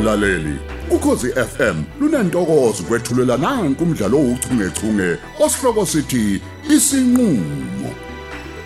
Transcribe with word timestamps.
mlaleli. 0.00 0.58
Ukhosi 0.90 1.32
FM 1.32 1.82
lunantokozo 2.00 2.82
kwethulela 2.82 3.36
nanku 3.36 3.84
umdlalo 3.84 4.18
ouchungechunge 4.18 5.18
osihloko 5.40 5.86
sithi 5.86 6.42
isinqulo. 6.74 7.90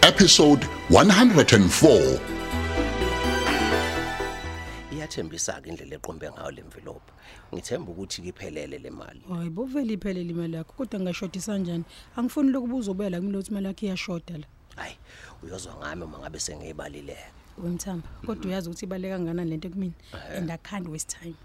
Episode 0.03 0.67
104 0.91 2.19
iyathembisa 4.93 5.61
ke 5.61 5.69
indlela 5.69 5.95
eqombe 5.97 6.31
ngayo 6.31 6.51
lemvilopha 6.51 7.13
ngithemba 7.55 7.93
ukuthi 7.93 8.23
kiphelele 8.23 8.79
le 8.79 8.91
mali. 8.91 9.23
Hayi 9.29 9.51
bovela 9.51 9.93
iphelele 9.93 10.31
imali 10.31 10.57
yakho 10.57 10.73
kodwa 10.73 11.01
ngingashodisa 11.01 11.53
kanjani 11.53 11.85
angifuni 12.17 12.51
lokubuza 12.51 12.91
ubuya 12.91 13.11
la 13.11 13.19
kumele 13.19 13.39
ukuthi 13.39 13.51
imali 13.51 13.67
yakho 13.67 13.87
iyashoda 13.87 14.39
la. 14.39 14.47
Hayi 14.77 14.97
uyozwa 15.45 15.77
ngami 15.77 16.03
uma 16.03 16.19
ngabe 16.19 16.39
sengiyibalileke 16.41 17.29
wemthamba 17.59 18.09
kodwa 18.27 18.47
uyazi 18.47 18.69
ukuthi 18.69 18.85
ibaleka 18.85 19.17
kangakanani 19.17 19.51
lento 19.51 19.69
kumina 19.69 19.95
and 20.37 20.51
i 20.51 20.57
can't 20.57 20.89
waste 20.89 21.11
time. 21.21 21.37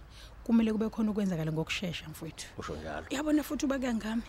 Kumele 0.49 0.71
kube 0.73 0.89
khona 0.89 1.11
ukwenzakala 1.11 1.51
ngokusheshsha 1.51 2.09
mfowethu. 2.09 2.45
Usho 2.57 2.75
njalo. 2.75 3.05
Uyabona 3.11 3.43
futhi 3.43 3.65
uba 3.65 3.77
kuyangami 3.77 4.21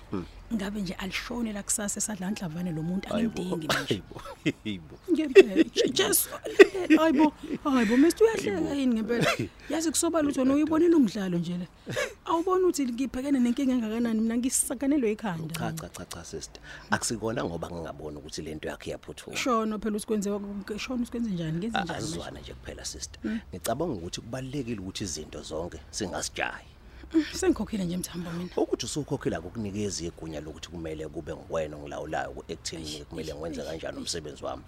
ngabe 0.54 0.80
nje 0.80 0.92
alishone 0.94 1.52
la 1.52 1.62
kusasa 1.62 1.98
esadla 2.00 2.30
ndlavane 2.30 2.72
lo 2.72 2.82
muntu 2.82 3.08
angimdingi 3.14 3.66
manje? 3.68 3.86
hayibo 3.88 4.20
hayibo 4.64 4.94
ngempela 5.12 5.64
just 5.92 6.28
hayibo 6.98 7.32
hayibo 7.64 7.96
mr 7.96 8.22
uyahleka 8.24 8.74
yini 8.74 8.94
ngempela? 8.94 9.26
Yazi 9.70 9.90
kusoba 9.90 10.22
lutho 10.22 10.40
wena 10.40 10.54
uyibonela 10.54 10.96
umdlalo 10.96 11.38
nje 11.38 11.58
la 11.58 11.66
awubona 12.24 12.64
ukuthi 12.66 12.84
ngiphekene 12.86 13.38
nenkinga 13.40 13.72
engakanani? 13.72 14.20
Mina 14.20 14.36
ngisakanelwe 14.36 15.12
ikhanda. 15.12 15.54
Cha 15.54 15.72
cha 15.72 15.88
cha 15.88 16.04
cha 16.04 16.24
sister. 16.24 16.62
Akusikona 16.90 17.44
ngoba 17.44 17.70
ngingabona 17.70 18.18
ukuthi 18.18 18.42
lento 18.42 18.68
yakhe 18.68 18.90
iyaphuthuma. 18.90 19.36
Shona 19.36 19.78
phela 19.78 19.96
usikwenze 19.96 20.30
shona 20.78 21.02
usikwenze 21.02 21.30
njani? 21.30 21.58
Ngenze 21.58 21.78
A- 21.78 21.84
njani? 21.84 21.88
manje? 22.00 22.04
azizwana 22.06 22.40
nje 22.40 22.54
kuphela 22.54 22.84
sister. 22.84 23.20
Ngicabanga 23.54 23.94
ukuthi 23.94 24.20
kubalekile 24.20 24.80
ukuthi 24.80 25.04
izinto 25.04 25.42
zonke 25.42 25.78
singasijayi 26.10 26.66
sengikhokhile 27.34 27.84
nje 27.84 27.96
mthambo 27.96 28.30
mina. 28.30 28.50
Ukuthi 28.56 28.86
usukhokhela 28.86 29.38
ukukunikeza 29.40 30.04
igunya 30.04 30.40
lokuthi 30.40 30.68
kumele 30.68 31.08
kube 31.08 31.34
ngiwena 31.34 31.76
ngilawulayo 31.76 32.44
ekuthini 32.48 33.04
kumele 33.04 33.34
ngiwenze 33.34 33.62
kanjani 33.62 33.98
umsebenzi 33.98 34.44
wami? 34.44 34.62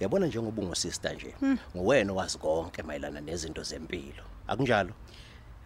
Uyabona 0.00 0.26
njengoba 0.26 0.62
ungosister 0.62 1.14
nje 1.14 1.34
nguwena 1.76 2.12
owazi 2.12 2.38
konke 2.38 2.82
mayelana 2.82 3.20
nezinto 3.20 3.62
zempilo. 3.62 4.24
Akunjalo? 4.46 4.92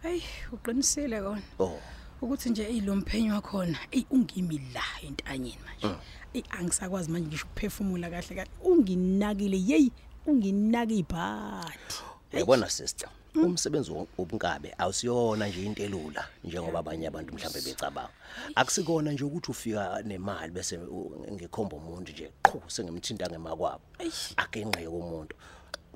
Hayi 0.03 0.23
uqinisile 0.51 1.21
kona. 1.21 1.41
Oh. 1.59 1.79
Ukuthi 2.21 2.49
nje 2.49 2.63
eyilomphenyo 2.63 3.33
wakhona 3.33 3.79
ey 3.91 4.05
ungimi 4.09 4.57
la 4.73 4.83
entanyeni 5.07 5.59
manje. 5.65 5.99
Ey 6.33 6.43
angisakwazi 6.49 7.11
manje 7.11 7.27
ngisho 7.27 7.45
ukuphefumula 7.45 8.09
kahle 8.09 8.35
kahle. 8.35 8.51
Unginakile 8.63 9.57
hey 9.57 9.89
unginaka 10.25 10.93
ibhadi 10.93 11.93
uyabona 12.33 12.69
sister? 12.69 13.09
Umsebenzi 13.35 13.91
wo- 13.91 14.07
wobunkabe 14.17 14.73
awusiyona 14.77 15.47
nje 15.47 15.65
into 15.65 15.83
elula 15.83 16.27
njengoba 16.43 16.79
abanye 16.79 17.07
abantu 17.07 17.33
mhlambe 17.33 17.61
becabanga. 17.61 18.09
Akusikona 18.55 19.11
nje 19.11 19.23
ukuthi 19.23 19.51
ufika 19.51 20.01
nemali 20.05 20.51
bese 20.51 20.77
u- 20.77 21.25
ngikhomba 21.31 21.75
umuntu 21.77 22.11
nje 22.11 22.31
qhu 22.43 22.61
sengimthinta 22.67 23.27
ngemakwabo. 23.29 23.81
Akenqeke 24.37 24.87
umuntu 24.87 25.35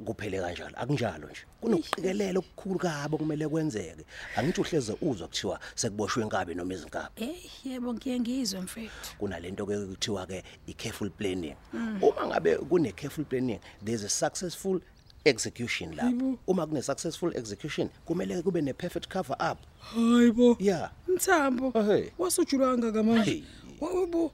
kuphele 0.06 0.40
kanjalo. 0.40 0.76
Akunjalo 0.78 1.28
nje. 1.30 1.42
Kunokuqikelela 1.62 2.40
okukhulu 2.40 2.80
kabo 2.80 3.18
kumele 3.18 3.48
kwenzeke. 3.48 4.06
Angithi 4.36 4.62
uhleze 4.62 4.96
uzwa 5.02 5.28
kuthiwa 5.28 5.60
sekuboshwe 5.76 6.24
inkabi 6.24 6.56
noma 6.56 6.74
izinkabi. 6.74 7.10
Hey 7.16 7.50
yebo 7.66 7.94
ngiye 7.94 8.20
ngizwe 8.20 8.60
mfethu. 8.62 9.16
Kunalento 9.20 9.66
ke 9.66 9.78
kuthiwa 9.78 10.26
ke 10.26 10.44
i-careful 10.68 11.10
planning. 11.10 11.56
Uma 12.02 12.28
ngabe 12.28 12.56
kune 12.70 12.92
careful 12.92 13.26
planning 13.26 13.60
there's 13.86 14.04
a 14.04 14.10
successful 14.10 14.80
execution 15.26 15.96
la 15.96 16.12
uma 16.48 16.66
kune 16.68 16.82
successful 16.82 17.32
execution 17.38 17.90
kumele 18.06 18.42
kube 18.42 18.62
ne 18.62 18.74
perfect 18.74 19.08
cover 19.08 19.36
up. 19.52 19.58
Hayibo. 19.94 20.58
Yeah. 20.60 20.90
Mthambo 21.08 21.72
Ehhe. 21.76 22.12
wasujulanga 22.20 22.92
kamanje 22.92 23.32
Hey. 23.32 23.44
wabo 23.82 24.32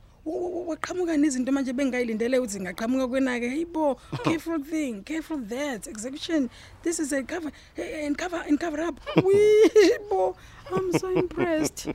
waqhamuka 0.68 1.18
nezinto 1.18 1.52
manje 1.52 1.74
bengayilindele 1.74 2.40
ukuthi 2.40 2.60
ngaqhamuka 2.60 3.08
kwenake. 3.08 3.50
Hayibo 3.50 3.96
careful 4.24 4.64
thing 4.64 5.02
careful 5.04 5.38
that. 5.50 5.88
Execution 5.88 6.50
this 6.84 7.00
is 7.00 7.14
a 7.14 7.24
cover 7.24 7.52
and 7.78 8.18
cover 8.18 8.44
and 8.48 8.60
cover 8.60 8.82
up. 8.82 9.00
Wibo 9.16 10.36
i'm 10.76 10.92
so 11.00 11.10
impressed. 11.12 11.88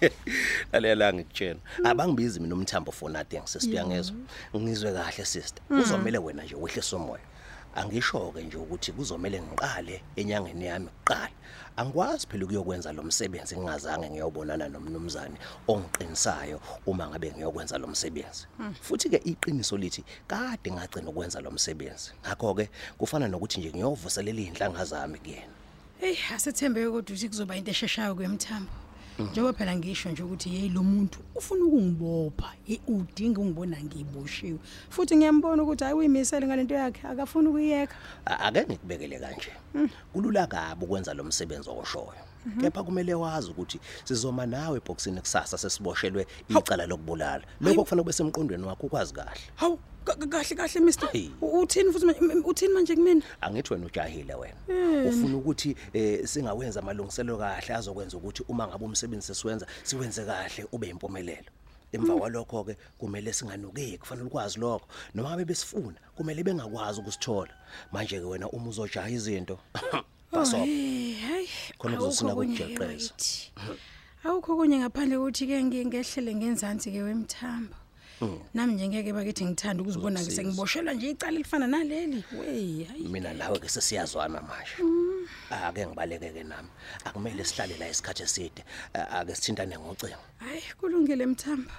Lalela 0.72 1.12
ngikutshela 1.12 1.60
abangibizi 1.84 2.40
mina 2.40 2.54
umthambo 2.54 2.92
for 2.92 3.10
nothing 3.10 3.40
sister 3.46 3.70
uyangezwa? 3.70 4.16
Ngizwe 4.56 4.92
kahle 4.92 5.24
sister. 5.24 5.62
Kuzomela 5.68 6.20
wena 6.20 6.42
nje 6.44 6.54
wehlise 6.54 6.96
umoya 6.96 7.20
angisho 7.74 8.32
ke 8.32 8.42
nje 8.42 8.56
ukuthi 8.56 8.92
kuzomela 8.92 9.42
ngiqale 9.42 10.02
enyangeni 10.16 10.66
yami 10.66 10.88
kuqala. 10.88 11.30
Angikwazi 11.76 12.26
phela 12.26 12.44
ukuyokwenza 12.44 12.92
lo 12.92 13.02
msebenzi 13.02 13.56
ngingazange 13.56 14.10
ngiyobonana 14.10 14.68
nomnumzane 14.68 15.36
ongiqinisayo 15.68 16.60
uma 16.86 17.08
ngabe 17.08 17.32
ngiyokwenza 17.32 17.78
lo 17.78 17.86
msebenzi. 17.86 18.46
Futhi 18.80 19.08
ke 19.08 19.16
iqiniso 19.24 19.76
lithi 19.76 20.04
kade 20.26 20.72
ngagcina 20.72 21.08
ukwenza 21.10 21.40
lo 21.40 21.50
msebenzi. 21.50 22.12
Ngakho 22.26 22.54
ke 22.54 22.70
kufana 22.98 23.28
nokuthi 23.28 23.60
nje 23.60 23.70
ngiyovuselela 23.70 24.40
izinhlanga 24.40 24.84
zami 24.84 25.18
kuyena. 25.18 25.54
Hey 26.00 26.16
asethembeke 26.34 26.86
kodwa 26.86 27.00
ukuthi 27.00 27.28
kuzoba 27.28 27.56
into 27.56 27.70
esheshayo 27.70 28.14
kwemthambo 28.14 28.89
njengoba 29.22 29.52
phela 29.58 29.76
ngisho 29.76 30.10
nje 30.10 30.22
ukuthi 30.22 30.48
hey 30.48 30.68
lo 30.68 30.82
muntu 30.82 31.18
ufuna 31.34 31.64
ukungibopha 31.64 32.52
hey 32.66 32.78
udinga 32.88 33.40
ungibona 33.40 33.76
ngiboshiwe 33.82 34.58
futhi 34.88 35.16
ngiyambona 35.16 35.62
ukuthi 35.62 35.84
hayi 35.84 35.96
uyimisele 35.96 36.46
ngalento 36.46 36.74
yakhe 36.74 37.06
akafuni 37.08 37.48
ukuyeka. 37.48 37.94
A- 38.26 38.38
ake 38.38 38.64
ngikubekele 38.64 39.18
kanje. 39.18 39.52
Kulula 40.12 40.46
kabi 40.46 40.84
ukwenza 40.84 41.14
lo 41.14 41.24
msebenzi 41.24 41.70
oshoyo 41.70 42.12
kepha 42.60 42.82
kumele 42.82 43.14
wazi 43.14 43.50
ukuthi 43.50 43.80
sizoma 44.04 44.46
nawe 44.46 44.76
eboxini 44.78 45.20
kusasa 45.20 45.58
sesiboshelwe 45.58 46.26
icala 46.48 46.86
lokubulala. 46.86 47.44
Lokho 47.60 47.82
kufanele 47.84 48.02
kube 48.02 48.12
semqondweni 48.12 48.64
wakho 48.64 48.86
ukwazi 48.86 49.14
kahle. 49.14 49.30
Hawu 49.54 49.76
ka- 49.76 49.82
ka- 49.82 49.99
kahle 50.14 50.56
kahle 50.56 50.80
mister. 50.80 51.08
Hey. 51.12 51.30
U- 51.40 51.60
uthini 51.60 51.92
futhi 51.92 52.06
manje- 52.06 52.32
m- 52.32 52.42
uthini 52.44 52.74
manje 52.74 52.94
kumina? 52.94 53.22
Angithi 53.40 53.72
wena 53.72 53.86
ujahile 53.86 54.34
wena. 54.34 55.08
Ufuna 55.08 55.36
ukuthi 55.36 55.76
eh, 55.92 56.26
singawenza 56.26 56.80
amalungiselelo 56.80 57.38
kahle 57.38 57.74
azokwenza 57.74 58.16
ukuthi 58.16 58.42
uma 58.48 58.66
ngabe 58.68 58.84
umsebenzi 58.84 59.26
sesiwenza 59.26 59.66
siwenze 59.82 60.24
kahle 60.24 60.66
ube 60.72 60.88
impumelelo 60.88 61.50
emva 61.92 62.16
kwalokho 62.16 62.64
ke 62.64 62.76
kumele 62.98 63.32
singanukeki 63.32 63.98
kufanele 63.98 64.26
ukwazi 64.26 64.58
lokho. 64.60 64.86
Noma 65.14 65.28
ngabe 65.30 65.44
besifuna 65.44 65.96
kumele 66.16 66.42
bengakwazi 66.44 67.00
ukusithola. 67.00 67.52
Manje 67.92 68.18
ke 68.20 68.24
wena 68.26 68.48
uma 68.50 68.68
uzojaha 68.68 69.10
izinto 69.10 69.58
basoba 70.32 70.64
hey 70.64 71.14
hayi 71.14 71.48
Khona 71.78 71.96
awukho 71.96 72.06
kuzosina 72.06 72.32
okunye 72.32 72.54
ukujeqeza. 72.54 72.78
ke 72.78 72.84
wakithi. 72.84 73.52
awukho 74.24 74.56
kunye 74.56 74.78
ngaphandle 74.78 75.16
ukuthi 75.16 75.46
ke 75.46 75.64
ngiye 75.64 75.84
ngehlele 75.86 76.34
ngenzansi 76.34 76.90
ke 76.92 77.02
wemthambo. 77.02 77.74
Nami 78.54 78.74
nje 78.74 78.88
ngeke 78.88 79.12
bakithi 79.12 79.44
ngithanda 79.44 79.82
ukuzibona 79.82 80.20
ke 80.20 80.22
Uzosiza. 80.22 80.42
sengiboshelwa 80.42 80.94
nje 80.94 81.10
icala 81.10 81.32
elifana 81.32 81.66
naleli 81.66 82.24
wey 82.38 82.84
hayi. 82.84 83.08
Mina 83.08 83.32
nawe 83.34 83.58
ke 83.58 83.68
sesiyazwana 83.68 84.42
manje 84.42 84.74
ake 85.50 85.86
ngibaleke 85.86 86.30
ke 86.32 86.44
nami. 86.44 86.68
Akumele 87.04 87.44
sihlale 87.44 87.78
la 87.78 87.88
isikhathi 87.88 88.22
eside. 88.22 88.64
A- 88.94 89.20
ake 89.20 89.34
sithintane 89.34 89.78
ngocingo. 89.78 90.16
Hayi 90.38 90.62
kulungile 90.80 91.26
mthambo. 91.26 91.70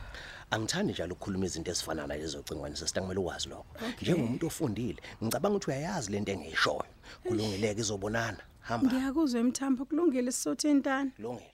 Angithandi 0.51 0.93
njalo 0.93 1.13
ukukhuluma 1.13 1.45
izinto 1.45 1.71
ezifana 1.71 2.07
nalezo 2.07 2.39
ocingweni 2.39 2.75
sesitamele 2.77 3.19
ukwazi 3.19 3.49
lokho. 3.49 3.65
Njengomuntu 4.01 4.47
ofundile 4.47 4.99
ngicabanga 5.23 5.55
ukuthi 5.57 5.69
uyayazi 5.71 6.11
lento 6.11 6.31
engiyishoyo. 6.31 6.85
Kulungileke 7.23 7.81
izobonana. 7.81 8.37
Hamba. 8.61 8.87
Ngiyakuzwa 8.87 9.39
emthambo 9.39 9.85
kulungile 9.85 10.31
sisothintana. 10.31 11.11
Kulungile. 11.15 11.53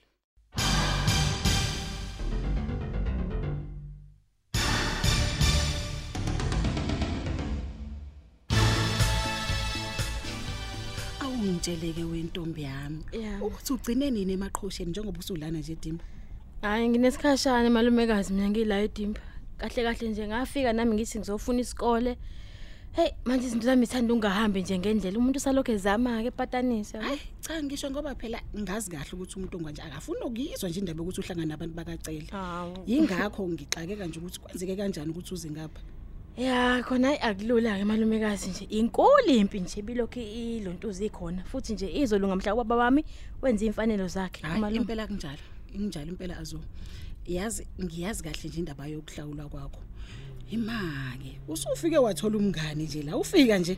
Awungitsheleke 11.57 12.03
wentombi 12.03 12.63
yami 12.63 13.03
Yeah. 13.11 13.41
ukuthi 13.43 13.73
ugcine 13.73 14.11
nini 14.11 14.33
emaqhosheni 14.33 14.91
njengoba 14.91 15.19
usulana 15.19 15.59
nje 15.59 15.75
Dimba 15.75 16.03
Hayi 16.61 16.89
nginesikhashana 16.89 17.69
malumekazi 17.69 18.33
mina 18.33 18.49
ngila 18.49 18.81
edimba. 18.81 19.21
Kahle 19.57 19.83
kahle 19.83 20.09
nje 20.09 20.27
ngafika 20.27 20.73
nami 20.73 20.95
ngithi 20.95 21.19
ngizofuna 21.19 21.59
isikole. 21.59 22.17
Hey 22.91 23.09
manje 23.25 23.45
izinto 23.47 23.65
zami 23.65 23.83
ithanda 23.83 24.13
ungahambi 24.13 24.61
nje 24.61 24.79
ngendlela. 24.79 25.19
Umuntu 25.19 25.39
salokho 25.39 25.71
ezama 25.71 26.21
ke 26.21 26.27
epatanisa. 26.27 27.01
hayi 27.01 27.19
cha 27.41 27.63
ngisho 27.63 27.91
ngoba 27.91 28.15
phela 28.15 28.41
ngazi 28.57 28.91
kahle 28.91 29.11
ukuthi 29.13 29.35
umuntu 29.37 29.57
onganje 29.57 29.81
akafuni 29.81 30.21
ukuyizwa 30.25 30.69
nje 30.69 30.79
indaba 30.79 31.03
ukuthi 31.03 31.21
uhlangana 31.21 31.45
nabantu 31.45 31.75
bakacela 31.75 32.27
Hawu. 32.31 32.73
yingakho 32.87 33.47
ngixakeka 33.49 34.05
nje 34.05 34.19
ukuthi 34.19 34.39
kwenzeke 34.39 34.75
kanjani 34.75 35.11
ukuthi 35.11 35.33
uze 35.33 35.49
ngapha 35.49 35.81
Ya 36.37 36.83
khona 36.83 37.07
hayi 37.07 37.19
akulula 37.19 37.77
ke 37.77 37.83
malumekazi 37.83 38.49
nje. 38.49 38.65
Inkulu 38.69 39.27
impi 39.27 39.59
nje 39.59 39.81
bilokhu 39.81 40.19
ilontuzi 40.19 41.05
ikhona. 41.05 41.43
Futhi 41.43 41.73
nje 41.73 41.91
izolunga 41.91 42.35
mhla 42.35 42.53
ubaba 42.53 42.75
wami 42.75 43.05
wenza 43.41 43.65
imfanelo 43.65 44.07
zakhe. 44.07 44.41
hayi 44.41 44.57
Umalume. 44.57 44.81
impela 44.81 45.07
kunjalo 45.07 45.37
injalo 45.75 46.07
impela 46.07 46.37
azo 46.37 46.59
yazi 47.27 47.67
ngiyazi 47.83 48.23
kahle 48.23 48.49
nje 48.49 48.59
indaba 48.59 48.87
yokuhlawulwa 48.87 49.49
kwakho 49.49 49.79
imake 50.51 51.39
usufike 51.47 51.97
wathola 51.97 52.37
umngani 52.37 52.83
nje 52.83 53.01
la 53.03 53.17
ufika 53.17 53.57
nje 53.57 53.77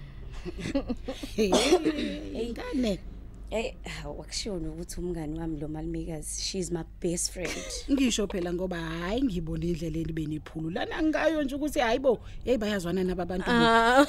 hey 3.50 3.62
ngane 3.62 3.76
Eh 3.84 4.06
wakushona 4.06 4.70
ukuthi 4.70 5.00
umngani 5.00 5.40
wami 5.40 5.60
lo 5.60 5.68
malumekazi 5.68 6.42
she's 6.42 6.72
my 6.72 6.84
best 7.02 7.32
friend. 7.32 7.52
ngisho 7.92 8.28
phela 8.28 8.54
ngoba 8.54 8.78
hayi 8.78 9.24
ngibona 9.24 9.66
indlela 9.66 9.98
elibe 9.98 10.26
nephulu 10.26 10.70
lana 10.70 11.04
ngayo 11.04 11.44
nje 11.44 11.56
ukuthi 11.56 11.80
hayibo 11.80 12.20
hey 12.46 12.58
bayazwana 12.58 13.04
naba 13.04 13.26
bantu 13.26 13.46
Ah. 13.52 14.06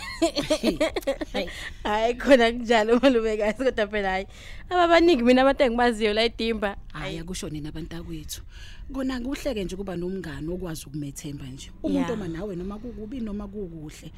Hayi 1.84 2.14
khona 2.14 2.52
kunjalo 2.52 3.00
malumekazi 3.00 3.64
kodwa 3.64 3.86
phela 3.86 4.10
hayi. 4.10 4.26
Ababaningi 4.70 5.22
mina 5.22 5.42
abantu 5.42 5.62
engibaziyo 5.62 6.12
la 6.14 6.22
eDimba. 6.22 6.76
hayi 6.92 7.18
akushone 7.18 7.60
nabantu 7.60 7.96
akwethu 7.96 8.42
kona 8.92 9.20
kuhleke 9.20 9.64
nje 9.64 9.76
kuba 9.76 9.96
nomngani 9.96 10.48
okwazi 10.52 10.86
ukumethemba 10.86 11.46
nje 11.46 11.70
umuntu 11.82 11.98
Yeah. 12.00 12.12
oma 12.12 12.28
nawe 12.28 12.56
noma 12.56 12.78
kukubi 12.78 13.20
noma 13.20 13.48
kukuhle 13.48 14.10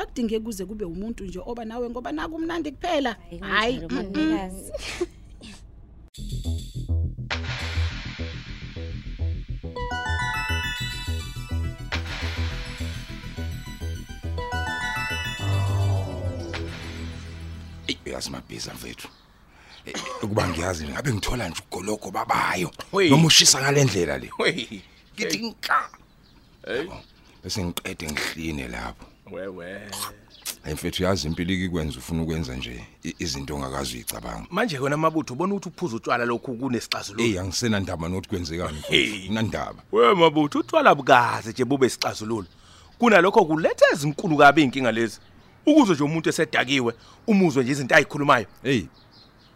akudingeki 0.00 0.44
kuze 0.44 0.62
kube 0.68 0.84
umuntu 0.84 1.20
nje 1.26 1.40
oba 1.50 1.62
nawe 1.68 1.86
ngoba 1.90 2.10
naku 2.16 2.34
umnandi 2.38 2.68
kuphela 2.74 3.12
hayi 3.30 3.40
Hayi 3.40 3.74
malumekazi. 3.94 4.72
Eyi 17.88 17.98
uyazi 18.06 18.30
mabhiza 18.30 18.74
mfethu. 18.74 19.08
Eh, 19.86 19.94
Ukuba 20.22 20.48
ngiyazi 20.48 20.88
ngabe 20.88 21.12
ngithola 21.12 21.48
nje 21.48 21.62
ugoloko 21.70 22.10
babayo. 22.10 22.70
Wey. 22.92 23.10
Noma 23.10 23.26
ushisa 23.26 23.60
ngalendlela 23.62 24.18
le. 24.18 24.28
Wey. 24.38 24.82
Ngithi 25.14 25.38
nka. 25.48 25.80
Hey. 26.66 26.86
Bese 27.42 27.64
ngiqede 27.64 28.06
ngihline 28.12 28.68
lapho. 28.68 29.06
Wewe. 29.32 29.80
Hayi 30.62 30.74
mfethu 30.74 31.02
yazi 31.02 31.26
impilo 31.28 31.52
ikwenza 31.52 31.98
ufuna 31.98 32.22
ukwenza 32.22 32.56
nje 32.56 32.84
i- 33.04 33.14
izinto 33.18 33.54
ongakazi 33.56 33.94
uyicabanga. 33.94 34.46
Manje 34.50 34.78
kona 34.78 34.96
mabutho 34.96 35.34
ubona 35.34 35.54
ukuthi 35.54 35.68
uphuza 35.68 35.96
utshwala 35.96 36.24
lokhu 36.24 36.54
kunesixazululo. 36.54 37.24
Ey 37.24 37.38
angisena 37.40 37.80
ndaba 37.80 38.08
nokuthi 38.08 38.28
kwenzekani 38.28 38.78
Hey. 38.88 39.08
mfethu. 39.08 39.30
Unandaba. 39.30 39.82
We 39.92 40.14
mabutho 40.14 40.58
utshwala 40.58 40.94
bukaze 40.94 41.50
nje 41.50 41.64
bube 41.64 41.86
isixazululo. 41.86 42.46
Kunalokho 42.98 43.44
kuletha 43.44 43.84
ezinkulu 43.92 44.36
kabi 44.36 44.62
inkinga 44.62 44.92
lezi. 44.92 45.18
Ukuze 45.66 45.92
nje 45.92 46.02
umuntu 46.04 46.28
esedakiwe 46.28 46.94
umuzwe 47.26 47.62
nje 47.62 47.72
izinto 47.72 47.94
ayikhulumayo. 47.94 48.46
Hey. 48.62 48.82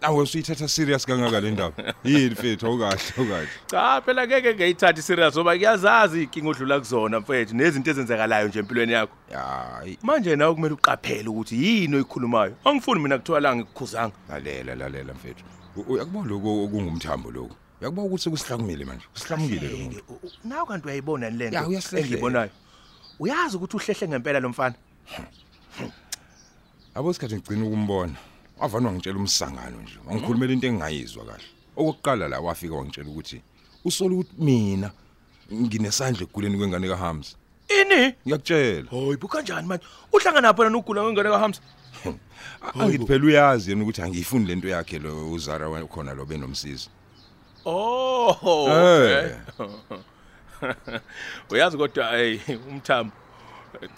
Nawe 0.02 0.22
usuyithatha 0.22 0.68
serious 0.68 1.06
kangaka 1.06 1.40
le 1.40 1.50
ndaba. 1.50 1.94
Yini 2.04 2.30
mfethu 2.30 2.66
awukahle 2.66 3.00
awukahle. 3.18 3.48
Cha 3.66 4.00
phela 4.04 4.26
ngeke 4.26 4.54
ngeyithatha 4.54 5.02
serious 5.02 5.34
ngoba 5.34 5.56
kuyazazi 5.56 6.22
inkinga 6.22 6.48
odlula 6.50 6.78
kuzona 6.78 7.20
mfethu 7.20 7.54
nezinto 7.56 7.90
ezenzakalayo 7.90 8.48
nje 8.48 8.58
empilweni 8.58 8.92
yakho. 8.92 9.16
Hayi 9.32 9.98
Manje 10.02 10.36
nawe 10.36 10.54
kumele 10.54 10.74
uqaphele 10.74 11.28
ukuthi 11.28 11.64
yini 11.64 11.96
oyikhulumayo. 11.96 12.54
Angifuni 12.64 13.00
mina 13.00 13.18
kuthiwa 13.18 13.40
la 13.40 13.56
ngikukhuzanga. 13.56 14.14
lalela 14.28 14.74
lalela 14.74 15.14
mfethu. 15.14 15.44
U- 15.76 15.92
Uyakubona 15.92 16.28
lokho 16.30 16.64
okungumthambo 16.64 17.30
lokho. 17.30 17.56
Uyakubona 17.80 18.06
ukuthi 18.08 18.22
sekusihlakumile 18.24 18.84
manje. 18.84 19.04
Sihlakumile 19.14 19.68
lo 19.68 19.76
muntu. 19.78 20.20
Nawe 20.44 20.66
kanti 20.66 20.86
uyayibona 20.86 21.26
Ya, 21.26 21.30
lento 21.32 21.68
uyasihlehlela. 21.68 22.00
engiyibonayo. 22.06 22.50
Uyazi 23.20 23.56
ukuthi 23.56 23.76
uhlehle 23.76 24.08
ngempela 24.08 24.40
lo 24.40 24.48
mfana? 24.48 24.74
Abo 26.94 27.10
isikhathi 27.10 27.34
ngicina 27.36 27.66
ukumbona. 27.66 28.12
Wavanwa 28.62 28.92
ngitshela 28.92 29.18
umsangano 29.18 29.82
nje. 29.82 29.98
Wangikhulumela 30.06 30.52
into 30.52 30.66
engingayizwa 30.66 31.24
kahle. 31.24 31.44
Okokuqala 31.76 32.28
la 32.28 32.40
wafika 32.40 32.74
wangitshela 32.74 33.10
ukuthi 33.10 33.42
usola 33.84 34.14
ukuthi 34.14 34.34
mina 34.38 34.90
nginesandla 35.52 36.22
ekuguleni 36.22 36.56
kwengane 36.56 36.88
kaHams. 36.88 37.36
Ini? 37.68 38.14
Ngiyakutshela. 38.24 38.90
Hoyi 38.90 39.16
bukanjani 39.16 39.66
manje? 39.66 39.84
Uhlangana 40.12 40.48
lapha 40.48 40.70
nokugula 40.70 41.02
ngengane 41.02 41.30
kaHams? 41.30 41.60
Angithi 42.78 43.06
phela 43.06 43.26
uyazi 43.26 43.70
yena 43.70 43.82
ukuthi 43.82 44.02
angiyifuni 44.02 44.46
lento 44.46 44.68
yakhe 44.68 44.98
lo 44.98 45.32
uZara 45.32 45.66
khona 45.88 46.14
lo 46.14 46.24
benomsizi. 46.24 46.88
Oh. 47.64 48.68
Eh. 48.70 49.36
okay. 49.58 49.98
Uyazi 51.50 51.76
kodwa 51.76 52.16
hey 52.16 52.38
umthambo. 52.70 53.21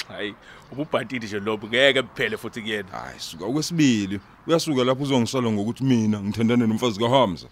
Hayi, 0.08 0.34
ububhantili 0.72 1.26
nje 1.26 1.40
lobo 1.40 1.66
ngeke 1.66 2.02
kuphele 2.02 2.36
futhi 2.36 2.60
kuyena. 2.60 2.88
Hayi 2.90 3.20
suka 3.20 3.44
okwesibili 3.44 4.20
uyasuka 4.46 4.84
lapho 4.84 5.02
uzongisola 5.02 5.52
ngokuthi 5.52 5.84
mina 5.84 6.20
ngithandana 6.20 6.66
nomfazi 6.66 7.00
kaHamza. 7.00 7.48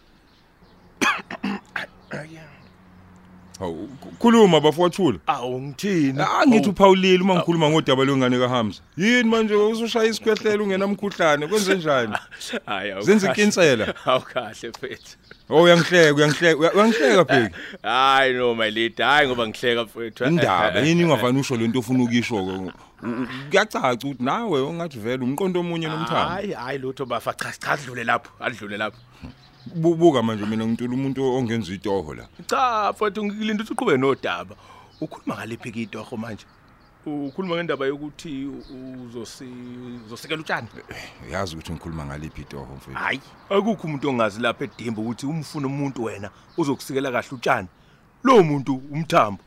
Hawu 3.62 3.88
khuluma 4.18 4.60
bafowethula. 4.60 5.18
Awu 5.26 5.62
ngithini? 5.62 6.22
Angithi 6.40 6.68
uphawulile 6.68 7.22
uma 7.22 7.34
ngikhuluma 7.34 7.70
ngodaba 7.70 8.04
lwengane 8.04 8.38
kaHamza. 8.38 8.80
Yini 8.96 9.24
manje 9.30 9.54
usushaya 9.54 10.06
isikhwehlelo 10.10 10.64
ungenamkhuhlane 10.64 11.46
kwenze 11.46 11.74
njani? 11.74 12.14
Hayi 12.66 12.94
Zenza 13.02 13.30
ikinsela. 13.32 13.94
Awukahle 14.06 14.68
mfethu. 14.68 15.16
Oh 15.50 15.62
uyangihleka 15.62 16.14
uyangihleka 16.14 16.58
uya- 16.60 16.72
uyangihleka 16.74 17.24
bheki. 17.24 17.54
Hayi 17.82 18.34
no 18.34 18.54
my 18.54 18.70
lead, 18.70 18.96
hayi 18.96 19.28
ngoba 19.28 19.48
ngihleka 19.48 19.82
mfethu. 19.84 20.24
Indaba 20.24 20.80
yini 20.80 21.04
ungavani 21.04 21.40
usho 21.40 21.56
lento 21.56 21.78
ofuna 21.78 22.04
ukisho 22.04 22.44
ke. 22.44 22.72
Kuyacaca 23.50 23.94
ukuthi 24.06 24.22
nawe 24.24 24.60
ongathi 24.60 24.98
vele 24.98 25.24
umqondo 25.24 25.60
omunye 25.60 25.86
nomthambo. 25.88 26.30
Hayi 26.34 26.52
hayi 26.52 26.78
lutho 26.78 27.06
bafa 27.06 27.32
cha 27.34 27.52
cha 27.60 27.70
adlule 27.72 28.04
lapho, 28.04 28.30
adlule 28.40 28.76
lapho. 28.76 28.98
Bu- 29.66 29.94
Buka 29.94 30.22
manje 30.22 30.44
mina 30.46 30.66
ngintula 30.66 30.94
umuntu 30.94 31.34
ongenza 31.34 31.72
itoho 31.72 32.14
la. 32.14 32.28
Cha 32.46 32.92
mfethu 32.92 33.24
ngilinda 33.24 33.62
ukuthi 33.64 33.72
uqhube 33.72 33.96
nodaba. 33.96 34.56
Ukhuluma 35.00 35.34
ngalephi 35.34 35.72
kitoho 35.72 36.16
manje? 36.16 36.46
Ukhuluma 37.06 37.56
ngendaba 37.56 37.86
yokuthi 37.86 38.46
uzosi 39.04 39.44
uzosekela 40.06 40.40
utshani? 40.40 40.68
Uyazi 41.28 41.54
ukuthi 41.54 41.72
ngikhuluma 41.72 42.06
ngaliphi 42.06 42.40
itoho 42.42 42.74
mfethu. 42.76 42.98
Hayi, 42.98 43.20
akukho 43.50 43.86
umuntu 43.86 44.08
ongazi 44.08 44.40
lapha 44.40 44.64
edimba 44.64 45.02
ukuthi 45.02 45.26
umfuna 45.26 45.66
umuntu 45.66 46.04
wena 46.04 46.30
uzokusikela 46.56 47.10
kahle 47.12 47.28
utshani. 47.32 47.68
Lo 48.24 48.42
muntu 48.42 48.82
umthambo. 48.92 49.42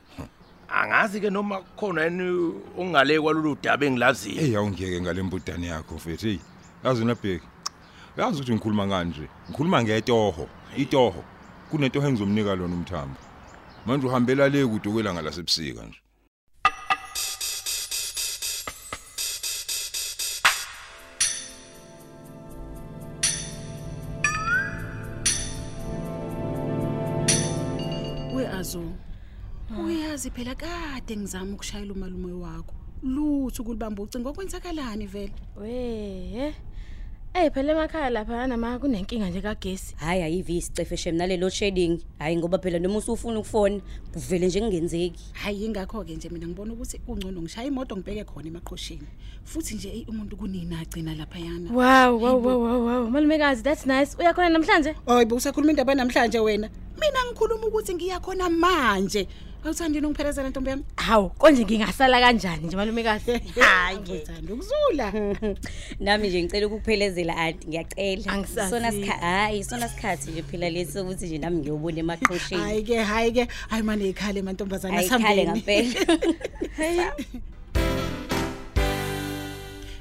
Angazi 0.70 1.22
ke 1.22 1.30
noma 1.30 1.62
khona 1.78 2.04
yini 2.04 2.54
ongale 2.78 3.20
kwalolu 3.22 3.58
daba 3.64 3.86
engilaziyo. 3.86 4.42
Hey 4.42 4.56
awungiyeke 4.58 5.02
ngalembudane 5.02 5.68
yakho 5.68 5.96
mfethu. 5.96 6.28
Hey. 6.28 6.40
Yazi 6.84 7.06
na 7.06 7.16
bheki. 7.16 7.46
Yazi 8.18 8.38
ukuthi 8.38 8.54
ngikhuluma 8.54 8.88
kanje. 8.88 9.28
Ngikhuluma 9.50 9.84
ngetoho. 9.84 10.48
Itoho. 10.78 11.24
Kunetoho 11.70 12.08
engizomnika 12.08 12.56
lona 12.56 12.76
umthambo. 12.76 13.20
Manje 13.86 14.08
uhambela 14.08 14.50
le 14.50 14.66
kude 14.66 14.90
kwelanga 14.90 15.22
lasebusika 15.22 15.84
nje. 15.84 16.00
weazo 28.36 28.84
uyazi 29.86 30.32
phela 30.32 30.56
kade 30.56 31.18
ngizama 31.18 31.54
ukushayela 31.54 31.94
umalume 31.94 32.34
wakho 32.34 32.76
lutho 33.04 33.64
kulibamba 33.64 34.04
ucingo 34.04 34.34
kwenzakalani 34.34 35.06
vele 35.08 35.34
We. 35.58 36.54
Eh 37.38 37.52
phela 37.52 37.72
emakhaya 37.74 38.10
lapha 38.10 38.48
nama 38.48 38.80
kunenkinga 38.80 39.30
nje 39.30 39.42
kagesi. 39.42 39.96
Hayi 39.98 40.24
ayivi 40.24 40.58
isicefe 40.58 40.98
shem 40.98 41.16
nalelo 41.16 41.50
shedding. 41.50 42.00
Hayi 42.20 42.38
ngoba 42.38 42.58
phela 42.58 42.80
noma 42.80 42.98
usufuna 42.98 43.40
ukufona 43.40 43.82
kuvele 44.14 44.48
nje 44.48 44.60
kungenzeki. 44.62 45.24
hayi 45.34 45.66
ingakho 45.66 46.04
ke 46.06 46.16
nje 46.16 46.30
mina 46.30 46.48
ngibona 46.48 46.74
ukuthi 46.74 46.98
kungcono 47.00 47.42
ngishaya 47.42 47.68
imoto 47.68 47.98
ngibheke 47.98 48.24
khona 48.24 48.48
emaqhosheni 48.48 49.08
futhi 49.44 49.76
nje 49.76 49.90
eyi, 49.90 50.06
umuntu 50.10 50.38
kunina 50.38 50.80
agcina 50.80 51.16
lapha 51.16 51.40
yana 51.40 51.72
Wow, 51.72 52.18
wow, 52.20 52.38
wow, 52.40 52.60
wow, 52.64 52.86
wow. 52.86 53.10
Malumekazi, 53.10 53.64
that's 53.64 53.86
nice. 53.86 54.16
Uyakhona 54.20 54.50
namhlanje? 54.50 54.96
Hayi 55.06 55.26
busakhuluma 55.26 55.72
indaba 55.72 55.96
namhlanje 55.96 56.40
wena. 56.40 56.70
Mina 56.96 57.20
ngikhuluma 57.28 57.68
ukuthi 57.68 57.96
ngiyakhona 57.96 58.50
manje. 58.50 59.28
Awuthandini 59.66 60.06
ungiphelezela 60.08 60.50
ntombi 60.50 60.70
yami? 60.70 60.84
Hawu, 60.96 61.30
konje 61.30 61.66
ngingasala 61.66 62.20
kanjani 62.20 62.68
nje 62.68 62.78
malumekazi? 62.78 63.32
Hayi 63.62 63.98
ke. 63.98 64.14
ngithanda 64.14 64.54
ukuzula. 64.54 65.12
Nami 66.00 66.28
nje 66.30 66.44
ngicela 66.44 66.68
ukuphelezela 66.68 67.38
anti 67.38 67.68
ngiyacela. 67.68 68.34
Angisazi. 68.34 68.70
Sona 68.70 68.92
sikhathi 68.92 69.22
hayi 69.22 69.64
sona 69.64 69.90
sikhathi 69.90 70.32
nje 70.32 70.44
phela 70.44 70.70
lesi 70.70 71.00
ukuthi 71.00 71.26
nje 71.26 71.38
nami 71.38 71.58
ngiyobona 71.58 72.00
emaqhosheni. 72.00 72.62
Hayi 72.62 72.84
ke, 72.84 72.98
hayi 73.04 73.32
ke. 73.32 73.48
Hayi 73.70 73.84
manje 73.84 74.10
ikhale 74.10 74.42
mantombazana 74.42 74.98
Ayikhale 74.98 75.46
sihambeni. 75.46 75.52
ngempela. 75.52 77.14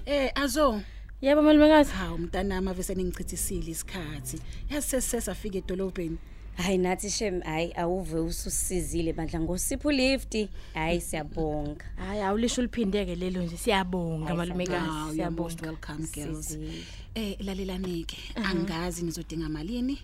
Eh 0.07 0.31
azo. 0.35 0.81
Yebo 1.23 1.43
malumekazi. 1.43 1.91
Hawu 1.93 2.19
mntanami 2.19 2.69
ave 2.71 2.83
sengichithisile 2.83 3.71
isikhathi. 3.71 4.39
Yazi 4.71 4.87
sesisafika 5.01 5.59
edolobheni. 5.59 6.19
Hayi 6.57 6.79
nathi 6.79 7.11
shem 7.11 7.41
hayi 7.41 7.73
awuve 7.77 8.19
ususizile 8.19 9.13
bandla 9.13 9.41
ngosipho 9.41 9.93
lift. 9.93 10.49
Hayi 10.75 11.01
siyabonga. 11.01 11.85
Hayi 11.97 12.21
awulisho 12.23 12.61
uliphindeke 12.61 13.15
lelo 13.15 13.43
nje. 13.43 13.57
Siyabonga 13.57 14.27
Hayi, 14.27 14.37
malumekazi. 14.39 14.87
Hawu 14.87 15.15
you're 15.15 15.31
most 15.31 15.59
Siyabonga. 15.61 15.67
welcome 15.89 16.07
girls. 16.15 16.47
Sizile. 16.49 16.85
Eh 17.15 17.37
lalelanike. 17.41 18.17
Angazi 18.35 19.05
nizodinga 19.05 19.49
malini? 19.49 19.99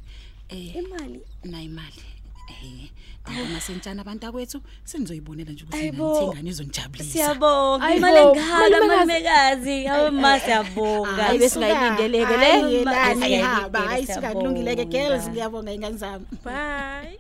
Eh 0.49 0.76
Imali 0.76 1.21
na 1.45 1.62
imali. 1.62 2.02
Eh, 2.50 2.90
ngiyabona 3.30 3.61
sentshana 3.61 4.00
abantu 4.02 4.26
akwethu 4.26 4.59
senizoyibonela 4.85 5.52
nje 5.52 5.64
ukuthi 5.64 5.78
Ayibo. 5.78 6.07
nanithengane 6.09 6.50
izonijabulisa. 6.50 7.12
Siyabonga. 7.12 7.85
Ayibo, 7.87 7.99
Imalenghala 7.99 8.76
malumekazi. 8.80 8.97
malumekazi. 8.97 9.76
Hawe 9.90 10.11
ma 10.11 10.33
siyabonga. 10.40 11.23
Hayi, 11.23 11.38
besingayilindeleke 11.38 12.37
le. 12.42 12.50
Hayi, 12.50 12.85
Ma- 12.85 12.92
lani 12.92 13.21
Siyayilindele, 13.21 13.42
haba, 13.42 13.80
hayi 13.80 14.07
singakulungileke 14.07 14.85
girls 14.85 15.23
siyabonga. 15.25 15.30
ngiyabonga 15.33 15.71
ingane 15.76 15.97
zami. 16.02 16.25
Bye. 16.45 17.19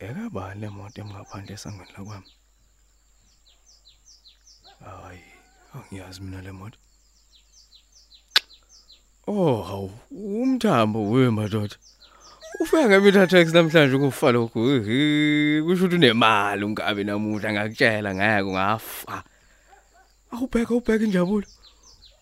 Ekaba 0.00 0.54
le 0.54 0.68
moto 0.68 1.00
emngaphandle 1.02 1.52
esangweni 1.54 1.92
lakwami. 1.96 2.30
Hayi, 4.80 5.24
angiyazi 5.74 6.20
mina 6.22 6.40
le 6.42 6.52
moto. 6.52 6.78
Oh, 9.26 9.62
hawu, 9.62 9.92
umthambo 10.10 11.10
wemadoda. 11.10 11.76
Ufika 12.60 12.88
ngemitha 12.88 13.26
tax 13.26 13.52
namhlanje 13.52 13.98
kufa 13.98 14.32
lokhu. 14.32 14.60
Kusho 15.64 15.84
ukuthi 15.84 15.96
unemali 15.96 16.64
ungabe 16.64 17.04
namuhla 17.04 17.52
ngakutshela 17.52 18.14
ngeke 18.14 18.48
ungafa. 18.48 19.24
Awubheka 20.32 20.74
ubheka 20.74 21.04
injabulo. 21.04 21.46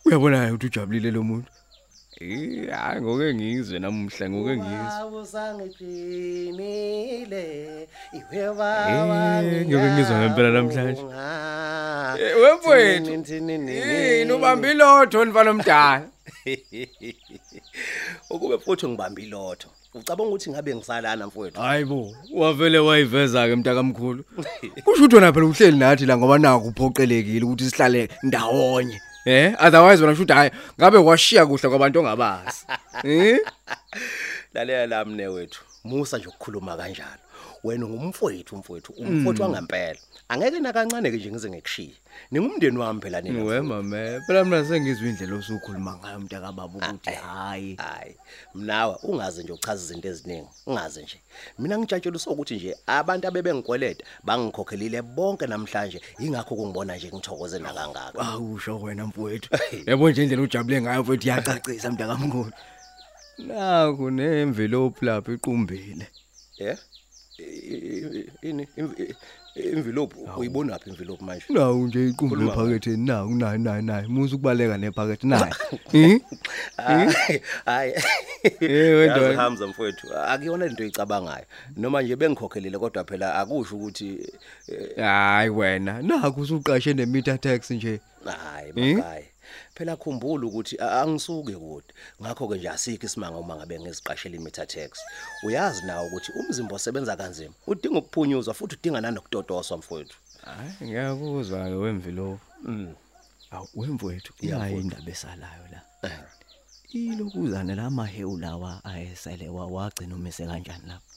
Uyabona 0.05 0.53
ukuthi 0.53 0.67
ujabulile 0.67 1.11
lo 1.11 1.23
muntu. 1.23 1.51
Eh, 2.21 2.71
hayi 2.71 3.01
ngoke 3.03 3.35
ngizwe 3.35 3.79
namuhla 3.79 4.31
ngoke 4.31 4.57
ngizwe. 4.57 4.93
Awusangiqinile 5.01 7.45
iwe 8.19 8.39
Eh, 8.39 9.67
ngiyoke 9.67 9.89
ngizwa 9.93 10.17
ngempela 10.19 10.51
namhlanje. 10.51 11.03
Eh, 12.23 12.33
wemfowethu. 12.43 13.11
Yini 13.71 14.33
ubamba 14.33 14.71
ilotho 14.71 15.25
mfana 15.27 15.51
omdala? 15.51 16.03
Ukube 18.31 18.59
futhi 18.59 18.89
ngibamba 18.89 19.21
ilotho. 19.23 19.69
Ucabanga 19.95 20.31
ukuthi 20.31 20.51
ngabe 20.51 20.75
ngisalana 20.75 21.27
mfowethu? 21.27 21.61
Hayibo, 21.61 22.15
wavele 22.35 22.79
wayiveza 22.79 23.49
ke 23.49 23.57
mntakamkhulu. 23.57 24.25
Kusho 24.85 25.05
ukuthi 25.05 25.15
wena 25.15 25.33
phela 25.33 25.47
uhleli 25.47 25.79
nathi 25.79 26.07
la 26.07 26.17
ngoba 26.17 26.39
naku 26.39 26.69
uphoqelekile 26.69 27.45
ukuthi 27.45 27.71
sihlale 27.71 28.09
ndawonye. 28.23 29.01
Eh, 29.29 29.55
otherwise 29.61 30.01
wena 30.03 30.17
should 30.17 30.31
hayi 30.31 30.51
ngabe 30.81 30.99
washiya 30.99 31.47
kuhle 31.47 31.69
kwabantu 31.69 31.99
ongabazi. 31.99 32.67
Eh? 33.05 33.39
Lalela 34.55 34.87
lami 34.87 35.15
newethu. 35.15 35.61
Musa 35.85 36.19
nje 36.19 36.29
ukukhuluma 36.29 36.77
kanjalo. 36.77 37.28
Wena 37.65 37.87
ngumfowethu 37.87 38.57
mfowethu, 38.57 38.93
umfowethu 38.93 39.43
wangempela. 39.43 39.99
Angeke 40.29 40.61
nakancane 40.61 41.11
ke 41.11 41.17
nje 41.17 41.31
ngize 41.31 41.51
ngikushiye. 41.51 41.95
Ningumndeni 42.31 42.79
wami 42.79 43.01
phela 43.01 43.21
nina. 43.21 43.45
We 43.45 43.61
mama, 43.61 44.21
phela 44.27 44.45
mina 44.45 44.65
sengizwe 44.65 45.09
indlela 45.09 45.37
osukhuluma 45.37 45.97
ngayo 45.97 46.21
mntakababa 46.21 46.65
ukuthi 46.65 47.11
hayi. 47.11 47.77
Hayi, 47.77 48.17
mnawe 48.55 48.97
ungaze 49.03 49.43
nje 49.43 49.53
uchaza 49.53 49.85
izinto 49.85 50.09
eziningi. 50.09 50.49
Ungaze 50.67 51.03
nje. 51.03 51.21
Mina 51.59 51.79
ngitshatsheliswa 51.79 52.33
ukuthi 52.33 52.55
nje 52.57 52.77
abantu 52.87 53.29
abebengikweleta 53.29 54.05
bangikhokhelile 54.25 55.03
bonke 55.03 55.47
namhlanje, 55.47 56.01
ingakho 56.19 56.57
kungibona 56.57 56.97
nje 56.97 57.09
ngithokoze 57.09 57.59
nakangaka. 57.59 58.19
Awusho 58.19 58.81
wena 58.81 59.07
mfowethu. 59.07 59.49
Yabo 59.87 60.11
nje 60.11 60.23
indlela 60.23 60.43
ujabule 60.43 60.83
ngayo 60.83 61.03
mfowethu 61.03 61.27
iyacacisa 61.27 61.91
mntakamkhulu. 61.91 62.53
Naku 63.39 64.11
nemvelope 64.11 65.07
lapha 65.07 65.33
iqumbile. 65.33 66.07
Yeah. 66.59 66.79
Ini 68.43 68.67
envelope 69.55 70.17
uyibona 70.37 70.73
lapha 70.73 70.91
envelope 70.91 71.25
manje? 71.25 71.45
Nawu 71.49 71.87
nje 71.87 72.09
iqumbu 72.09 72.35
Khuluma 72.35 72.53
ephaketheni 72.53 73.07
nawu 73.07 73.35
nayi 73.35 73.59
nayi 73.59 73.83
nayi 73.83 74.09
musa 74.09 74.35
ukubaleka 74.37 74.79
nephakethe 74.79 75.27
nayi. 75.27 75.53
Eh? 75.93 76.21
Hayi, 76.77 77.41
hayi. 77.65 77.93
Eh, 78.61 78.97
wena. 78.99 79.17
Yazi 79.17 79.37
Hamza 79.37 79.67
mfowethu, 79.67 80.15
akuyona 80.15 80.67
into 80.67 80.83
oyicabangayo. 80.83 81.45
Noma 81.77 82.03
nje 82.03 82.17
bengikhokhelile 82.17 82.79
kodwa 82.79 83.05
phela 83.05 83.35
akusho 83.35 83.77
ukuthi 83.77 84.19
eh, 84.69 84.97
Hayi 84.97 85.51
wena, 85.51 86.03
naku 86.03 86.41
usuqashe 86.41 86.95
nemeter 86.95 87.41
tax 87.41 87.71
nje. 87.71 88.01
hayi 88.25 88.73
Eh? 88.77 89.25
Phela 89.79 89.97
khumbula 89.97 90.47
ukuthi 90.47 90.77
angisuke 90.81 91.55
kude. 91.55 91.95
Ngakho 92.21 92.49
ke 92.49 92.57
nje 92.59 92.69
asikho 92.69 93.07
isimanga 93.07 93.39
uma 93.39 93.57
ngabe 93.57 93.79
ngiziqashela 93.81 94.37
imeter 94.37 94.67
tax. 94.67 94.99
Uyazi 95.47 95.87
nawe 95.87 96.07
ukuthi 96.07 96.33
umzimba 96.33 96.75
osebenza 96.75 97.17
kanzima 97.17 97.55
udinga 97.67 97.99
ukuphunyuzwa 97.99 98.55
futhi 98.55 98.75
udinga 98.75 99.01
nanokutotoswa 99.01 99.79
mfowethu. 99.79 100.17
Hayi 100.43 100.73
ngiyakuzwa 100.83 101.69
ke 101.71 101.75
wemvilo. 101.75 102.41
Mm. 102.63 102.95
Awu 103.51 103.69
inayo 103.75 103.95
mfowethu. 103.95 104.33
indaba 104.43 105.11
esalayo 105.11 105.65
la. 105.73 105.81
Ilokuzana 106.93 107.75
lamahewu 107.75 108.39
lawa 108.39 108.85
ayesele 108.85 109.49
wagcina 109.49 110.15
umise 110.15 110.47
kanjani 110.47 110.87
lapho. 110.89 111.13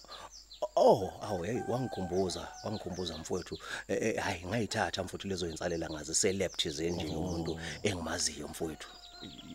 Oh, 0.76 1.12
awu 1.22 1.44
hey 1.44 1.62
wangikhumbuza, 1.68 2.48
wangikhumbuza 2.64 3.18
mfowethu. 3.18 3.58
Eh, 3.88 3.98
eh, 4.02 4.16
hayi 4.16 4.46
ngayithatha 4.46 5.04
mfowethu 5.04 5.28
lezo 5.28 5.48
insalela 5.50 5.90
ngazi 5.90 6.16
selab 6.16 6.52
thizeni 6.52 7.04
nje 7.04 7.16
umuntu 7.16 7.60
engimaziyo 7.84 8.48
mfowethu. 8.48 8.88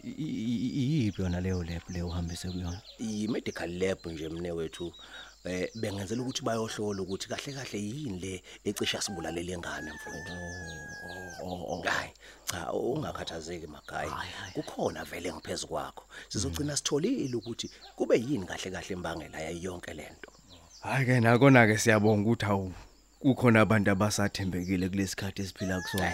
Iyiphi 0.04 1.22
yona 1.22 1.40
leyo 1.40 1.64
lab 1.64 1.82
leyo 1.88 2.06
uhambise 2.08 2.50
kuyona? 2.50 2.80
I 2.98 3.28
medical 3.28 3.70
lab 3.70 4.06
nje 4.06 4.28
mne 4.28 4.52
wethu 4.52 4.92
eh 5.44 5.70
bengenzela 5.74 6.22
ukuthi 6.22 6.42
bayohlola 6.42 7.02
ukuthi 7.02 7.28
kahle 7.28 7.52
kahle 7.52 7.78
yini 7.78 8.18
le 8.18 8.42
ecisha 8.64 9.00
sibulalele 9.00 9.52
ingane 9.52 9.92
mfowethu. 9.92 10.32
Oh, 11.42 11.82
hayi 11.82 12.12
cha 12.44 12.72
ungakhathazeki 12.72 13.66
magayi. 13.66 14.10
Kukhona 14.54 15.04
vele 15.04 15.32
ngiphezulu 15.32 15.68
kwakho. 15.68 16.04
Sizogcina 16.28 16.76
sitholile 16.76 17.36
ukuthi 17.36 17.70
kube 17.96 18.16
yini 18.18 18.46
kahle 18.46 18.70
kahle 18.70 18.92
imbangela 18.92 19.40
yayo 19.40 19.58
yonke 19.62 19.94
lento. 19.94 20.35
Hayi 20.80 21.06
ke 21.06 21.20
nakona 21.20 21.66
ke 21.66 21.78
siyabonga 21.78 22.28
ukuthi 22.30 22.46
awu 22.46 22.72
kukhona 23.20 23.60
abantu 23.60 23.90
abasathembekile 23.90 24.88
kulesikhathi 24.88 25.42
esiphila 25.42 25.80
kusona 25.80 26.12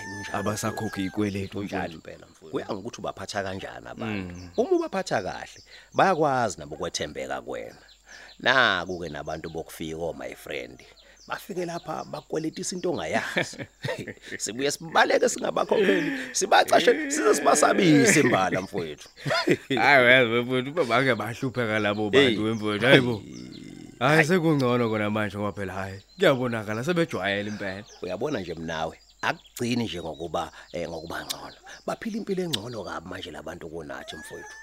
izikweletu 0.97 1.59
kunjalo 1.59 1.85
njalo. 1.85 1.95
impela 1.95 2.26
mfowethu. 2.26 2.50
Kuya 2.50 2.66
ngokuthi 2.66 2.99
ubaphatha 3.00 3.42
kanjani 3.42 3.88
abantu? 3.88 4.35
Uma 4.57 4.71
ubaphatha 4.71 5.23
kahle 5.23 5.61
bayakwazi 5.95 6.59
nabo 6.59 6.76
kwethembeka 6.76 7.42
kuwena 7.42 7.83
naku 8.38 9.00
ke 9.00 9.09
nabantu 9.09 9.50
bokufika 9.50 9.97
oh 9.97 10.12
my 10.12 10.35
friend 10.35 10.81
bafike 11.28 11.64
lapha 11.64 12.04
bakweletisa 12.04 12.76
into 12.76 12.90
ongayazi. 12.90 13.59
Sibuye 14.42 14.71
sibaleke 14.71 15.28
singabakhokheli 15.28 16.12
sibacashe 16.33 17.11
size 17.11 17.35
sibasabise 17.35 18.21
imbala 18.21 18.61
mfowethu. 18.61 19.09
Hayi 19.76 20.04
wena 20.04 20.31
wemfowethu 20.31 20.73
babake 20.73 21.14
bahlupheka 21.14 21.78
labo 21.78 22.11
bantu 22.11 22.45
wemfowethu 22.45 22.87
hayibo. 22.87 23.23
Hayi 24.02 24.25
sekungcono 24.26 24.90
kona 24.90 25.11
manje 25.14 25.37
ngoba 25.38 25.52
phela 25.56 25.73
hayi 25.73 25.99
kuyabonakala 26.18 26.82
sebejwayele 26.85 27.50
impela. 27.50 27.85
uyabona 28.02 28.40
nje 28.40 28.54
mnawe 28.54 28.99
akugcini 29.23 29.85
nje 29.85 30.00
ngokuba 30.02 30.52
eh, 30.73 30.88
ngokuba 30.88 31.25
ngcono. 31.25 31.59
Baphila 31.87 32.16
impilo 32.16 32.42
engcono 32.42 32.85
kabi 32.85 33.09
manje 33.09 33.30
labantu 33.30 33.71
kunathi 33.71 34.16
mfowethu. 34.16 34.56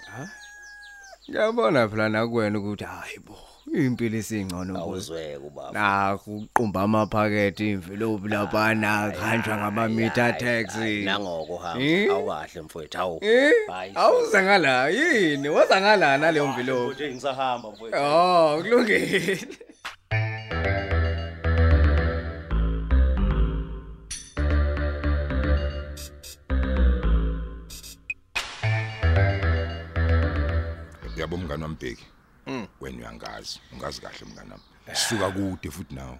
Ngiyabona 1.29 1.87
phela 1.89 2.09
nakuwena 2.09 2.59
ukuthi 2.59 2.83
hayibo 2.83 3.35
impilo 3.73 4.17
isingcono 4.17 4.73
mfowethu. 4.73 4.81
awuzweke 4.89 5.37
ubaba 5.37 5.71
Naku 5.71 6.37
uqumba 6.37 6.81
amaphakethe 6.81 7.69
imvelope 7.71 8.27
lapha 8.27 8.73
nakhanjwa 8.73 9.57
ngama-meter 9.57 10.37
tax. 10.37 10.75
nangoko 11.05 11.57
hamba 11.57 11.83
Eh? 11.83 12.11
awukahle 12.11 12.61
mfowethu 12.61 12.97
awu 12.97 13.19
Eh? 13.23 13.51
Hayi, 13.67 13.91
Awuza 13.95 14.43
ngala 14.43 14.89
yini? 14.89 15.49
Waza 15.49 15.81
ngala 15.81 16.17
naleyo 16.17 16.47
mvelope. 16.47 16.93
nje 16.93 17.11
ngisahamba 17.11 17.69
mfowethu 17.71 17.97
Oh, 18.01 18.61
kulungile. 18.61 19.39
Mngani 31.69 32.05
wambheki. 32.45 32.69
Wena 32.81 32.97
uyangazi, 32.97 33.59
ungazi 33.73 34.01
kahle 34.01 34.25
mngani 34.31 34.51
wami. 34.51 34.63
Sisuka 34.93 35.31
kude 35.31 35.71
futhi 35.71 35.95
nawe. 35.95 36.19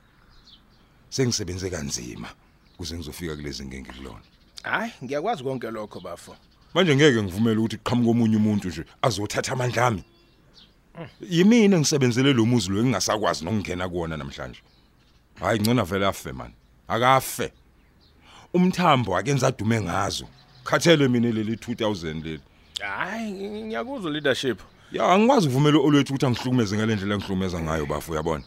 Sengisebenze 1.10 1.70
kanzima 1.70 2.30
kuze 2.78 2.96
ngizofika 2.96 3.36
kulezi 3.36 3.66
ngeke 3.66 3.92
kulona. 3.94 4.22
Hayi, 4.64 4.92
ngiyakwazi 5.04 5.44
konke 5.44 5.72
lokho 5.72 6.00
bafo. 6.00 6.36
Manje 6.74 6.96
ngeke 6.96 7.24
ngivumele 7.24 7.58
ukuthi 7.58 7.78
qhamuke 7.78 8.10
omunye 8.10 8.38
umuntu 8.38 8.68
nje 8.68 8.86
azothatha 9.02 9.54
amandla 9.54 9.88
ami. 9.88 10.04
Yimina 11.22 11.78
engisebenzele 11.78 12.34
lo 12.34 12.46
muzi 12.46 12.70
lo 12.70 12.80
engingasakwazi 12.80 13.46
nokungena 13.46 13.90
kuona 13.90 14.18
namhlanje. 14.18 14.62
Hayi 15.40 15.60
ngcona 15.60 15.84
vele 15.84 16.08
afe 16.08 16.32
man. 16.32 16.54
Akafe. 16.88 17.54
Umthambo 18.54 19.18
akenza 19.18 19.48
adume 19.48 19.82
ngazo. 19.82 20.28
Khathele 20.64 21.08
mina 21.08 21.32
leli 21.32 21.56
2000 21.56 22.24
leli. 22.24 22.42
Hayi, 22.80 23.32
ngiyakuzwa 23.64 24.12
leadership. 24.12 24.62
Ya 24.92 25.06
angikwazi 25.06 25.48
ukuvumela 25.48 25.78
olwethu 25.78 26.14
ukuthi 26.14 26.26
angihlukumeze 26.26 26.78
ngalendlela 26.78 27.16
engihlukumeza 27.16 27.60
ngayo 27.60 27.86
bafu 27.86 28.12
uyabona? 28.12 28.44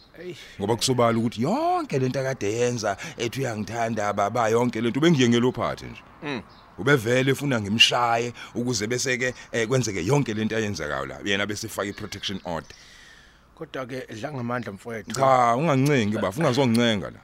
Ngoba 0.59 0.75
kusobala 0.75 1.17
ukuthi 1.17 1.41
yonke 1.41 1.99
lento 1.99 2.19
akade 2.19 2.53
yenza 2.53 2.97
ethi 3.17 3.39
uyangithanda 3.39 4.13
baba 4.13 4.49
yonke 4.49 4.81
lento 4.81 4.99
bengiyengelo 4.99 5.51
phathe 5.51 5.85
nje. 5.85 6.01
Ubevele 6.77 7.31
efuna 7.31 7.61
ngimshaye 7.61 8.33
ukuze 8.55 8.87
bese 8.87 9.17
ke 9.17 9.33
eh, 9.51 9.67
kwenzeke 9.67 10.05
yonke 10.05 10.33
lento 10.33 10.55
ayenzekayo 10.55 11.05
la. 11.05 11.19
Yena 11.23 11.45
bese 11.45 11.67
faka 11.67 11.87
iprotection 11.87 12.39
order. 12.43 12.75
Kodwa 13.55 13.85
ke 13.85 14.07
dla 14.13 14.33
ngamandla 14.33 14.71
mfowethu. 14.71 15.11
Cha 15.11 15.55
ungancengi 15.55 16.17
bafu 16.17 16.39
ungazoncenga 16.39 17.09
la. 17.11 17.19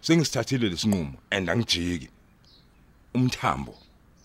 Sengisithathile 0.00 0.68
lesinqumo 0.68 1.18
and 1.30 1.48
angijiki. 1.50 2.08
Umthambo 3.14 3.74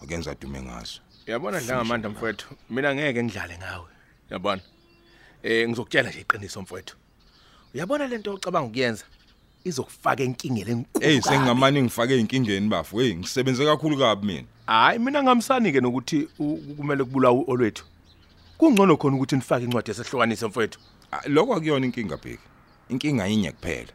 akenza 0.04 0.36
dume 0.36 0.62
ngaso. 0.62 1.02
Uyabona 1.28 1.60
dla 1.60 1.76
ngamandla 1.76 2.10
mfowethu. 2.10 2.48
Mina 2.70 2.96
ngeke 2.96 3.24
ngidlale 3.24 3.58
ngawe. 3.58 3.88
Yabona. 4.32 4.62
Eh 5.44 5.68
ngizokutshela 5.70 6.10
nje 6.10 6.20
iqiniso 6.22 6.62
mfowethu. 6.62 6.96
Uyabona 7.74 8.08
lento 8.08 8.34
ocabanga 8.34 8.68
ukuyenza? 8.68 9.04
Izokufaka 9.64 10.24
enkingeni 10.24 10.72
enkulu 10.72 11.06
hey 11.06 11.20
kabi. 11.20 11.36
sengingamani 11.36 11.82
ngifake 11.82 12.20
inkingeni 12.20 12.68
bafu. 12.70 13.00
Hey 13.00 13.16
ngisebenze 13.16 13.66
kakhulu 13.66 13.98
kabi 13.98 14.28
mina. 14.28 14.48
Hayi 14.66 15.00
mina 15.00 15.24
ngamsani 15.24 15.72
ke 15.72 15.82
nokuthi 15.82 16.28
u- 16.40 16.58
kumele 16.78 17.04
kubulawa 17.04 17.44
olwethu. 17.48 17.86
Kungcono 18.58 18.98
khona 18.98 19.16
ukuthi 19.16 19.36
nifake 19.36 19.66
incwadi 19.66 19.90
yasehlukanise 19.92 20.46
mfowethu. 20.48 20.80
Ah, 21.12 21.22
lokho 21.28 21.54
akuyona 21.56 21.86
inkinga 21.86 22.18
bheki. 22.18 22.44
Inkinga 22.90 23.28
yinye 23.28 23.52
kuphela. 23.52 23.92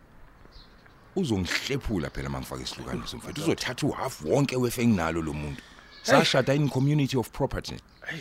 Uzongihlephula 1.16 2.10
phela 2.10 2.28
mangifaka 2.28 2.62
isihlukaniso 2.62 3.16
mfethu 3.16 3.42
uzothatha 3.42 3.86
uhalf 3.86 4.22
wonke 4.24 4.56
wefe 4.56 4.82
enginalo 4.82 5.22
lo 5.22 5.32
muntu. 5.32 5.62
Sashada 6.02 6.54
in 6.54 6.68
community 6.68 7.16
of 7.16 7.30
property. 7.30 7.74
He, 8.06 8.16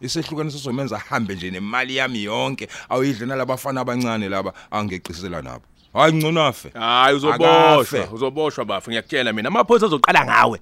isehlukaniso 0.00 0.58
somenza 0.58 0.96
ahambe 0.96 1.34
nje 1.34 1.50
nemali 1.50 1.96
yami 1.96 2.24
yonke 2.24 2.68
awuyidle 2.88 3.26
nalabafana 3.26 3.80
abancane 3.80 4.28
laba 4.28 4.52
angeqisela 4.70 5.42
nabo. 5.42 5.64
Hayi 5.92 6.12
ngcono 6.14 6.46
afe. 6.46 6.70
Hayi 6.74 7.16
uzoboshwa 7.16 7.72
Akafe. 7.80 8.14
uzoboshwa 8.14 8.64
bafu 8.64 8.90
ngiyakutshela 8.90 9.32
mina. 9.32 9.48
Amaphoyisa 9.48 9.86
azoqala 9.86 10.24
ngawe. 10.24 10.60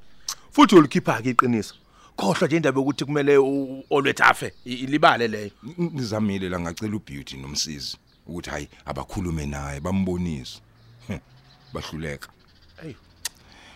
Futhi 0.52 0.74
ulikhipha 0.76 1.22
ke 1.22 1.30
iqiniso. 1.30 1.74
Khohlwa 2.16 2.46
nje 2.48 2.56
indaba 2.56 2.78
yokuthi 2.80 3.04
kumele 3.04 3.36
u- 3.38 3.84
olwethu 3.90 4.22
afe 4.24 4.52
i- 4.64 4.72
ilibale 4.86 5.28
leyo. 5.28 5.50
Ngizamile 5.80 6.48
la 6.48 6.60
ngacela 6.60 6.96
ubeauty 6.96 7.36
nomsizi 7.36 7.96
ukuthi 8.26 8.50
hayi 8.50 8.68
abakhulume 8.86 9.46
naye 9.46 9.80
bambonise. 9.80 10.60
Heh, 11.08 11.18
bahluleka. 11.72 12.28
Eyi. 12.84 12.96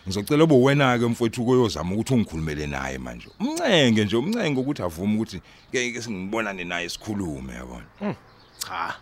Ngizocela 0.09 0.47
bo 0.47 0.63
wena 0.63 0.99
ke 0.99 1.07
mfowethu 1.07 1.45
koyozama 1.45 1.95
ukuthi 1.95 2.15
ungikhulumele 2.15 2.67
naye 2.67 2.99
manje. 2.99 3.29
Umncenge 3.41 4.05
nje 4.05 4.17
umncenge 4.17 4.61
ukuthi 4.61 4.83
avume 4.83 5.15
ukuthi 5.17 5.41
ke 5.73 5.93
ke 5.93 6.03
singibonane 6.03 6.65
naye 6.65 6.89
sikhulume 6.89 7.53
yabona? 7.55 7.85
Cha. 8.59 8.95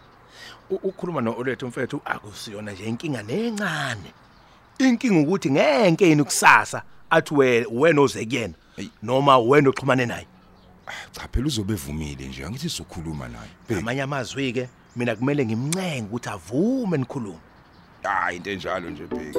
U- 0.70 0.74
ukukhuluma 0.74 1.20
no-olwethu 1.20 1.66
mfethu 1.66 2.00
akusiyona 2.04 2.72
nje 2.72 2.84
inkinga 2.84 3.22
nencane. 3.22 4.12
Inkinga 4.78 5.20
ukuthi 5.20 5.50
ngenke 5.50 6.08
yini 6.08 6.24
kusasa 6.24 6.82
athi 7.10 7.34
we- 7.34 7.66
wena 7.70 8.00
oze 8.00 8.26
kuyena 8.26 8.54
Eyi. 8.76 8.90
noma 9.02 9.38
wena 9.38 9.68
oxhumane 9.68 10.06
naye. 10.06 10.26
Cha 11.12 11.28
phela 11.32 11.46
uzobe 11.46 11.74
evumile 11.74 12.26
nje 12.28 12.44
angithi 12.44 12.68
sizokhuluma 12.70 13.28
naye. 13.28 13.50
Bheki, 13.68 13.80
amanye 13.80 14.02
amazwi-ke 14.02 14.68
mina 14.96 15.16
kumele 15.16 15.46
ngimncenge 15.46 16.02
ukuthi 16.10 16.28
avume 16.28 16.98
nikhulume. 16.98 17.38
Hayi 18.02 18.36
into 18.36 18.50
enjalo 18.50 18.90
nje 18.90 19.06
bheki. 19.06 19.38